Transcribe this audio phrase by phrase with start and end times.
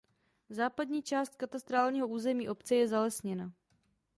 [0.49, 3.53] Západní část katastrálního území obce je zalesněna.